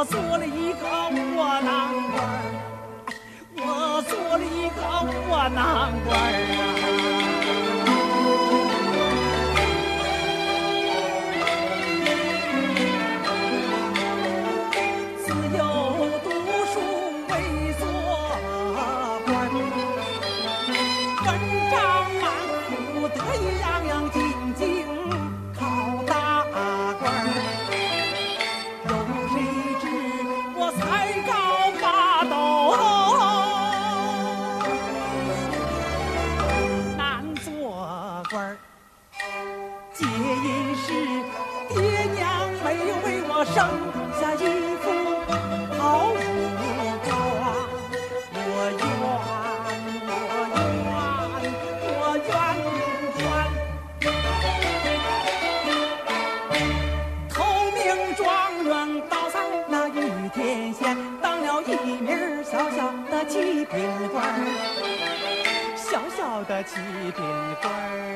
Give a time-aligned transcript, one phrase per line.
[0.00, 0.86] 我做了一个
[1.36, 2.24] 窝囊官。
[2.24, 3.12] 儿，
[3.58, 4.80] 我做了一个
[5.28, 7.29] 窝囊官儿
[38.30, 38.56] 官儿。
[39.92, 40.86] 皆因是
[41.68, 41.76] 爹
[42.14, 42.18] 娘
[42.64, 43.56] 没有为我生
[44.20, 44.36] 下一
[44.80, 44.86] 副
[45.76, 45.80] 好
[46.14, 46.14] 武
[47.04, 47.10] 功，
[48.32, 50.12] 我冤我
[51.42, 51.46] 冤
[51.82, 51.92] 我
[52.28, 52.30] 冤！
[57.28, 57.34] 头
[57.74, 57.78] 名
[58.14, 58.22] 状
[58.64, 58.70] 元
[59.08, 59.34] 到在
[59.68, 59.98] 那玉
[60.32, 60.38] 田
[60.72, 60.78] 县，
[61.20, 61.68] 当了一
[62.00, 62.08] 名
[62.44, 62.78] 小小
[63.10, 63.74] 的七品
[64.12, 64.18] 官，
[65.76, 67.20] 小小的七品
[67.60, 68.09] 官儿。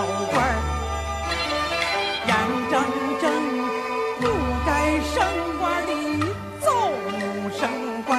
[0.00, 0.48] 大老官儿，
[2.26, 2.32] 眼
[2.70, 2.72] 睁
[3.20, 3.22] 睁
[4.18, 4.22] 不
[4.64, 4.68] 该
[5.12, 5.12] 升
[5.58, 5.92] 官的
[6.58, 6.64] 奏
[7.52, 7.60] 升
[8.06, 8.10] 官。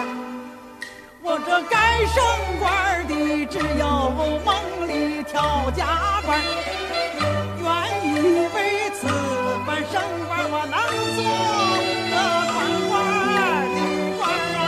[1.24, 1.75] 我这该
[2.06, 2.16] 升
[2.59, 2.64] 官
[3.08, 3.14] 的
[3.47, 3.84] 只有
[4.46, 4.50] 梦
[4.88, 4.91] 里
[5.24, 5.34] 挑
[5.72, 5.81] 家
[6.24, 6.30] 官，
[7.58, 7.66] 原
[8.06, 8.08] 以
[8.53, 8.58] 为
[8.94, 9.00] 此
[9.66, 9.94] 番升
[10.28, 10.75] 官我能
[11.18, 11.20] 做
[12.12, 12.16] 个
[12.53, 12.58] 官
[12.90, 12.94] 官
[13.74, 13.78] 的
[14.20, 14.22] 官
[14.56, 14.62] 啊！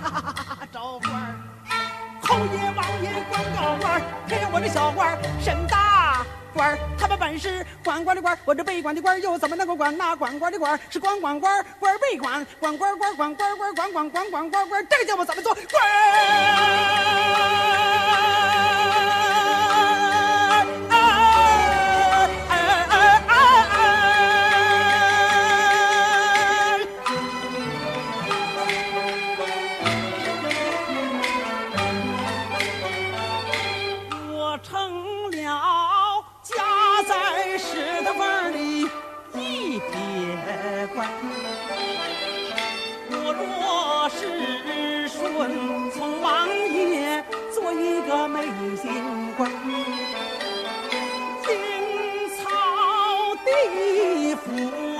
[0.00, 1.34] 哈哈哈招官儿，
[2.22, 10.80] 侯爷、王爷、官高官儿，偏让我这小官儿审大官儿，他们本是管官的官儿，我这被管的官儿又怎么能够管那管官的官儿？
[10.90, 15.96] 是管管官儿，官儿被管，管官儿官儿管官儿官儿管管管管官官儿，这个叫我怎么做官儿？
[40.94, 41.08] 官。
[43.08, 48.42] 我若是顺从王爷，做一个美
[48.76, 49.50] 心官，
[51.48, 51.50] 阴
[52.36, 54.44] 曹地府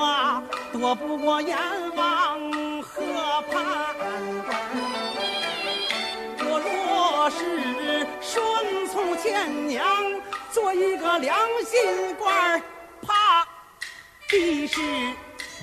[0.02, 0.42] 啊，
[0.72, 1.56] 躲不过阎
[1.94, 2.52] 王
[2.82, 3.54] 和判
[4.46, 4.48] 官。
[6.41, 9.84] 我若是顺从前娘，
[10.50, 12.62] 做一个良心官儿，
[13.02, 13.46] 怕
[14.28, 14.80] 的是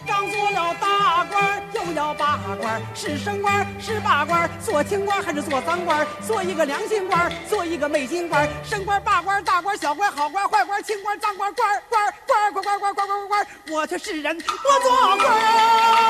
[0.06, 6.06] 刚做了大官儿，又要罢官儿，是升官儿是罢官儿，做清官还是做脏官？
[6.26, 16.03] 做一个良心官，做一个昧心官，升官罢官大官小官好官坏官清官脏官官官官官儿官儿官儿官儿官儿官儿官儿，我却是人，我做官儿。